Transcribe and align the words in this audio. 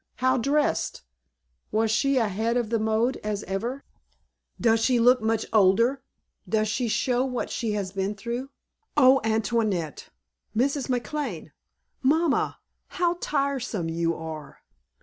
How 0.15 0.35
dressed? 0.35 1.03
Was 1.71 1.91
she 1.91 2.17
ahead 2.17 2.57
of 2.57 2.71
the 2.71 2.79
mode 2.79 3.17
as 3.17 3.43
ever? 3.43 3.83
Does 4.59 4.83
she 4.83 4.99
look 4.99 5.21
much 5.21 5.45
older? 5.53 6.01
Does 6.49 6.67
she 6.69 6.87
show 6.87 7.23
what 7.23 7.51
she 7.51 7.73
has 7.73 7.91
been 7.91 8.15
through.... 8.15 8.49
Oh, 8.97 9.21
Antoinette 9.23 10.09
Mrs. 10.57 10.87
McLane 10.89 11.51
Mamma 12.01 12.57
how 12.97 13.17
tiresome 13.21 13.89
you 13.89 14.15
are!" 14.15 14.63